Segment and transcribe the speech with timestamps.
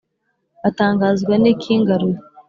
[0.61, 2.17] Batangazwa n'ikingaruye